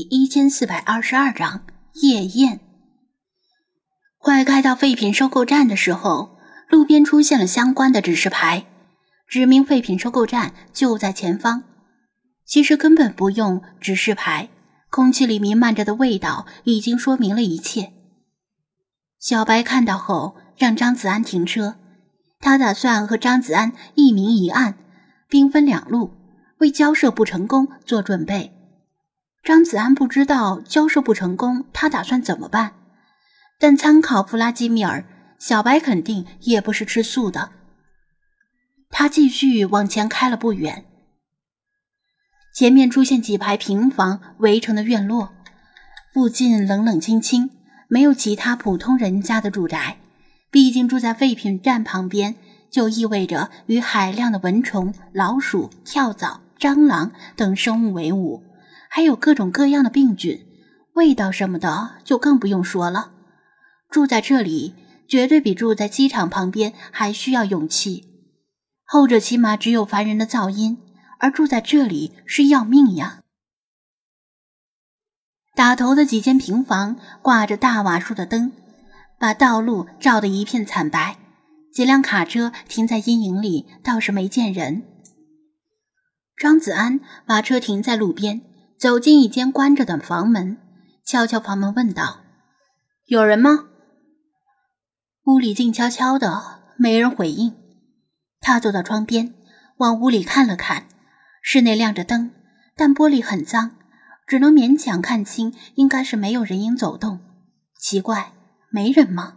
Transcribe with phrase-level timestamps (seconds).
[0.00, 1.66] 第一千四百二十二章
[2.00, 2.60] 夜宴。
[4.16, 6.38] 快开到废品收购站的时候，
[6.70, 8.64] 路边出现了相关的指示牌，
[9.28, 11.64] 指明废品收购站就在前方。
[12.46, 14.48] 其实根本不用指示牌，
[14.88, 17.92] 空气里弥漫着的味道已经说明了一切。
[19.18, 21.76] 小白看到后，让张子安停车，
[22.38, 24.78] 他打算和张子安一明一暗，
[25.28, 26.14] 兵分两路，
[26.60, 28.56] 为交涉不成功做准备。
[29.42, 32.74] 张子安不知道交涉不成功，他打算怎么办？
[33.58, 35.04] 但参考弗拉基米尔，
[35.38, 37.50] 小白肯定也不是吃素的。
[38.90, 40.84] 他继续往前开了不远，
[42.54, 45.32] 前面出现几排平房围成的院落，
[46.12, 47.50] 附近冷冷清清，
[47.88, 49.98] 没有其他普通人家的住宅。
[50.50, 52.34] 毕竟住在废品站旁边，
[52.70, 58.42] 就意味着与海量的蚊虫、老鼠、跳蚤、蟑螂等生物为伍。
[58.92, 60.44] 还有各种各样的病菌，
[60.94, 63.12] 味道什么的就更不用说了。
[63.88, 64.74] 住在这里，
[65.08, 68.04] 绝对比住在机场旁边还需要勇气。
[68.84, 70.78] 后者起码只有烦人的噪音，
[71.20, 73.20] 而住在这里是要命呀。
[75.54, 78.52] 打头的几间平房挂着大瓦数的灯，
[79.20, 81.16] 把道路照得一片惨白。
[81.72, 84.82] 几辆卡车停在阴影里，倒是没见人。
[86.36, 88.42] 张子安把车停在路边。
[88.80, 90.56] 走进一间关着的房门，
[91.04, 92.20] 敲敲房门，问道
[93.04, 93.66] ：“有人吗？”
[95.26, 97.54] 屋里静悄悄的，没人回应。
[98.40, 99.34] 他走到窗边，
[99.76, 100.86] 往屋里看了看，
[101.42, 102.30] 室内亮着灯，
[102.74, 103.72] 但玻璃很脏，
[104.26, 107.20] 只能勉强看清，应该是没有人影走动。
[107.78, 108.32] 奇怪，
[108.70, 109.36] 没人吗？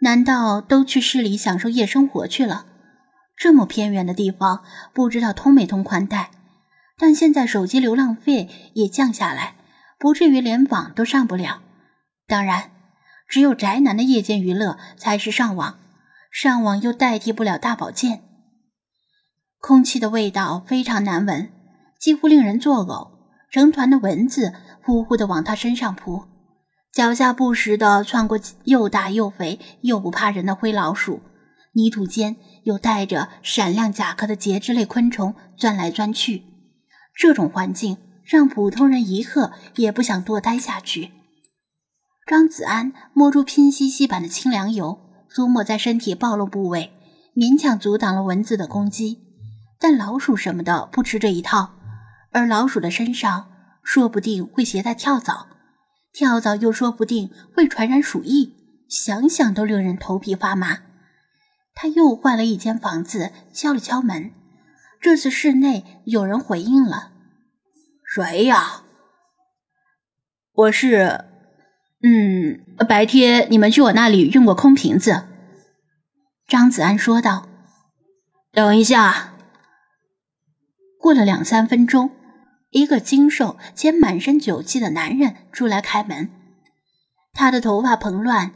[0.00, 2.66] 难道都去市里享受夜生活去了？
[3.36, 6.32] 这么偏远的地方，不知道通没通宽带？
[6.98, 9.54] 但现在手机流浪费也降下来，
[9.98, 11.62] 不至于连网都上不了。
[12.26, 12.70] 当然，
[13.28, 15.78] 只有宅男的夜间娱乐才是上网，
[16.30, 18.22] 上网又代替不了大保健。
[19.58, 21.50] 空气的味道非常难闻，
[21.98, 23.16] 几乎令人作呕。
[23.48, 24.52] 成团的蚊子
[24.82, 26.24] 呼呼地往他身上扑，
[26.92, 31.22] 脚下不时地窜过又大又肥又不怕人的灰老鼠，
[31.72, 36.42] 泥土间有带着闪亮甲壳的节肢类昆虫钻来钻去。
[37.16, 41.12] 这种环境让普通人一刻也不想多待下去。
[42.26, 44.98] 张子安摸出拼夕夕版的清凉油，
[45.34, 46.92] 涂抹在身体暴露部位，
[47.34, 49.20] 勉强阻挡了蚊子的攻击。
[49.78, 51.74] 但老鼠什么的不吃这一套，
[52.32, 53.48] 而老鼠的身上
[53.82, 55.46] 说不定会携带跳蚤，
[56.12, 58.54] 跳蚤又说不定会传染鼠疫，
[58.88, 60.78] 想想都令人头皮发麻。
[61.74, 64.32] 他又换了一间房子，敲了敲门。
[65.00, 67.12] 这次室内有人回应了
[68.04, 68.82] ：“谁呀？
[70.52, 71.24] 我是……
[72.02, 75.24] 嗯，白天你们去我那里用过空瓶子。”
[76.46, 77.48] 张子安说道。
[78.52, 79.34] “等一下。”
[81.00, 82.10] 过了两三分钟，
[82.70, 86.30] 一个精瘦且满身酒气的男人出来开门。
[87.32, 88.52] 他的头发蓬乱，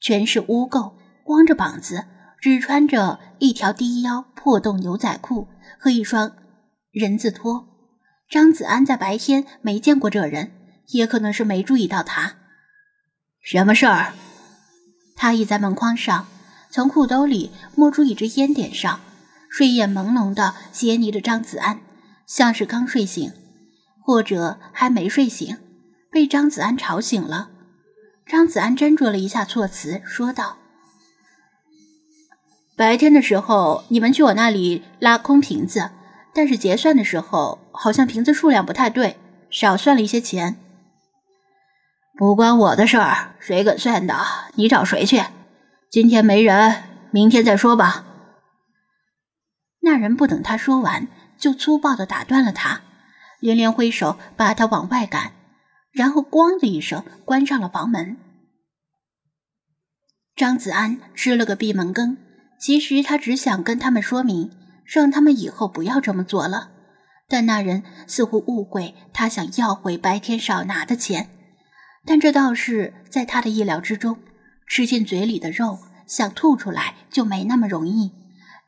[0.00, 2.04] 全是污垢，光着膀子，
[2.40, 5.48] 只穿着一条低腰破洞牛仔裤。
[5.82, 6.36] 和一双
[6.90, 7.66] 人字拖，
[8.28, 10.52] 张子安在白天没见过这人，
[10.88, 12.34] 也可能是没注意到他。
[13.42, 14.12] 什么事儿？
[15.16, 16.26] 他倚在门框上，
[16.70, 19.00] 从裤兜里摸出一支烟点上，
[19.48, 21.80] 睡眼朦胧的斜睨着张子安，
[22.26, 23.32] 像是刚睡醒，
[24.02, 25.56] 或者还没睡醒，
[26.10, 27.50] 被张子安吵醒了。
[28.26, 30.58] 张子安斟酌了一下措辞，说道。
[32.80, 35.90] 白天的时候，你们去我那里拉空瓶子，
[36.32, 39.18] 但是结算的时候，好像瓶子数量不太对，
[39.50, 40.56] 少算了一些钱。
[42.16, 44.16] 不关我的事儿，谁给算的？
[44.54, 45.22] 你找谁去？
[45.90, 48.06] 今天没人，明天再说吧。
[49.80, 52.80] 那人不等他说完，就粗暴的打断了他，
[53.40, 55.32] 连连挥手把他往外赶，
[55.92, 58.16] 然后咣的一声关上了房门。
[60.34, 62.16] 张子安吃了个闭门羹。
[62.60, 64.50] 其实他只想跟他们说明，
[64.84, 66.70] 让他们以后不要这么做了。
[67.26, 71.30] 但那人似乎误会他想要回白天少拿的钱，
[72.04, 74.18] 但这倒是在他的意料之中。
[74.66, 78.12] 吃进嘴里的肉，想吐出来就没那么容易。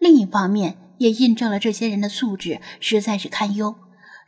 [0.00, 3.76] 另一方面，也印证了这些人的素质实在是堪忧，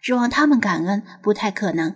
[0.01, 1.95] 指望他们感恩不太可能。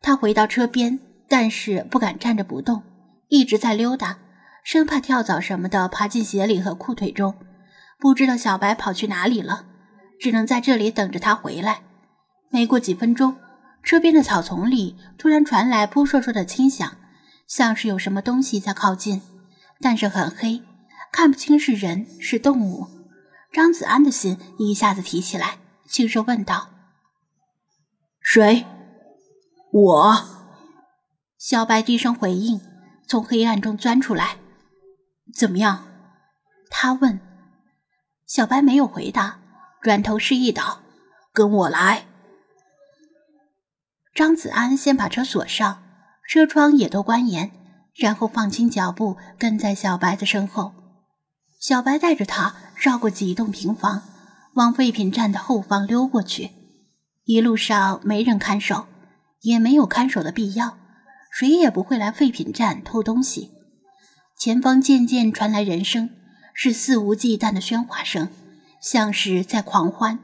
[0.00, 2.82] 他回到车边，但是不敢站着不动，
[3.28, 4.18] 一直在溜达。
[4.66, 7.36] 生怕跳蚤什么的爬进鞋里和裤腿中，
[8.00, 9.64] 不知道小白跑去哪里了，
[10.18, 11.82] 只能在这里等着他回来。
[12.50, 13.36] 没过几分钟，
[13.84, 16.96] 车边的草丛里突然传来扑簌簌的轻响，
[17.46, 19.22] 像是有什么东西在靠近，
[19.80, 20.60] 但是很黑，
[21.12, 22.88] 看不清是人是动物。
[23.52, 25.58] 张子安的心一下子提起来，
[25.88, 26.70] 轻声问道
[28.20, 28.66] ：“谁
[29.72, 30.24] ？”“我。”
[31.38, 32.60] 小白低声回应，
[33.06, 34.38] 从黑暗中钻出来。
[35.34, 35.86] “怎么样？”
[36.70, 37.20] 他问。
[38.26, 39.38] 小白没有回答，
[39.80, 40.82] 转头示意道
[41.32, 42.06] ：“跟我来。”
[44.12, 45.82] 张子安先把车锁上，
[46.28, 47.52] 车窗也都关严，
[47.94, 50.72] 然后放轻脚步，跟在小白的身后。
[51.60, 54.02] 小白带着他绕过几栋平房，
[54.54, 56.50] 往废品站的后方溜过去。
[57.24, 58.86] 一路上没人看守，
[59.42, 60.78] 也没有看守的必要，
[61.30, 63.55] 谁也不会来废品站偷东西。
[64.38, 66.10] 前方渐渐传来人声。
[66.58, 68.30] 是肆无忌惮的喧哗声，
[68.80, 70.18] 像是在狂欢。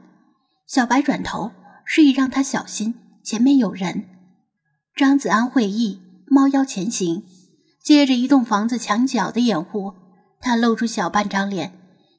[0.65, 1.51] 小白转头
[1.85, 4.05] 示意让他小心，前面有人。
[4.95, 7.23] 张子安会意，猫腰前行，
[7.83, 9.93] 借着一栋房子墙角的掩护，
[10.41, 11.71] 他露出小半张脸，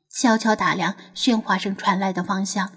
[0.09, 2.71] 悄悄打量喧哗声传来的方向。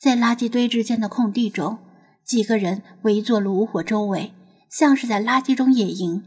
[0.00, 1.78] 在垃圾堆之间的空地中，
[2.24, 4.32] 几个人围坐炉火周围，
[4.70, 6.22] 像是在垃圾中野营。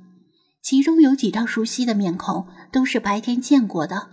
[0.62, 4.10] 其中有几张熟悉的面孔，都是白天见过的。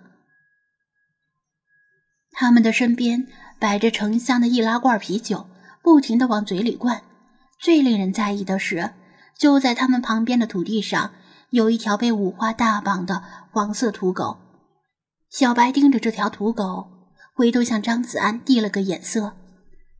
[2.32, 3.26] 他们的身边
[3.58, 5.46] 摆着成箱的易拉罐啤酒，
[5.82, 7.02] 不停的往嘴里灌。
[7.58, 8.93] 最令人在意的是，
[9.38, 11.12] 就在他们旁边的土地上，
[11.50, 14.38] 有一条被五花大绑的黄色土狗。
[15.31, 16.88] 小白盯着这条土狗，
[17.34, 19.32] 回头向张子安递了个眼色。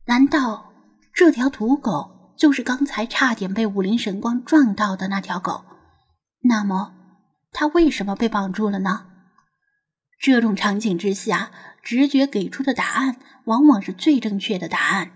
[0.05, 0.71] 难道
[1.13, 5.63] 这条土狗就是刚才差点被武林神光撞到的那条狗？
[6.41, 6.93] 那么，
[7.51, 9.07] 他为什么被绑住了呢？
[10.19, 11.51] 这种场景之下，
[11.83, 15.11] 直觉给出的答案往往是最正确的答案。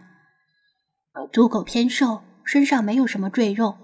[1.32, 3.78] 土狗偏瘦，身上没有什么赘肉，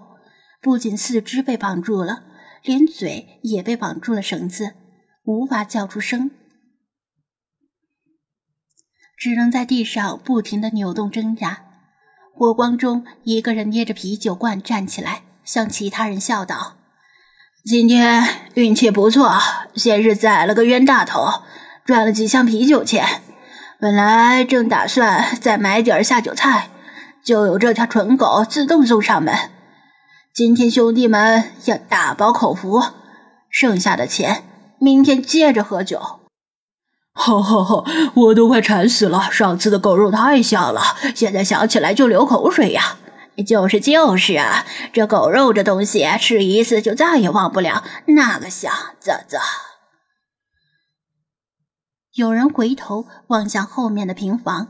[0.60, 2.24] 不仅四肢被绑住了，
[2.62, 4.74] 连嘴也被绑住了绳子，
[5.24, 6.30] 无法叫出声，
[9.16, 11.64] 只能在地上不停的扭动挣扎。
[12.34, 16.76] 火光中，一个人捏着啤酒罐站起来，向其他人笑道。
[17.68, 18.24] 今天
[18.54, 19.30] 运气不错，
[19.74, 21.42] 先是宰了个冤大头，
[21.84, 23.04] 赚了几箱啤酒钱。
[23.78, 26.70] 本来正打算再买点下酒菜，
[27.22, 29.34] 就有这条蠢狗自动送上门。
[30.32, 32.82] 今天兄弟们要大饱口福，
[33.50, 34.44] 剩下的钱
[34.78, 36.00] 明天接着喝酒。
[37.12, 37.84] 吼吼吼！
[38.14, 40.80] 我都快馋死了，上次的狗肉太香了，
[41.14, 42.96] 现在想起来就流口水呀。
[43.46, 49.38] 就是就是啊，这狗肉这东西吃一次就再也忘不了，那个香，啧啧。
[52.14, 54.68] 有人回头望向后面的平房，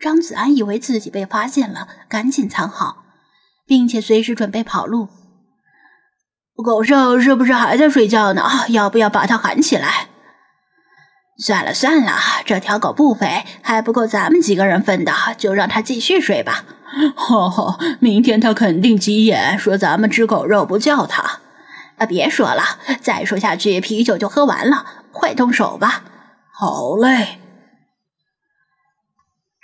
[0.00, 3.04] 张子安以为自己被发现了，赶紧藏好，
[3.66, 5.08] 并且随时准备跑路。
[6.64, 8.42] 狗剩是不是还在睡觉呢？
[8.70, 10.08] 要不要把它喊起来？
[11.40, 16.64] 算了算了，这条狗不肥，还不够咱们几个人分的，就让它继续睡吧。
[17.16, 17.78] 吼 吼！
[18.00, 21.40] 明天他肯定急眼，说咱们吃狗肉不叫他。
[21.96, 22.62] 啊，别说了，
[23.00, 24.86] 再说下去啤酒就喝完了。
[25.12, 26.04] 快动手吧！
[26.52, 27.38] 好嘞。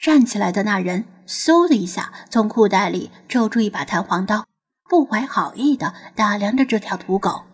[0.01, 4.47] 站起来的那人嗖的一下从裤袋里抽出一把弹簧刀，
[4.89, 7.45] 不怀好意的打量着这条土狗。